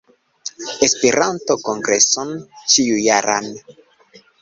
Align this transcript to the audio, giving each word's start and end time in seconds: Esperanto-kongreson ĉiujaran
Esperanto-kongreson 0.87 2.35
ĉiujaran 2.73 3.55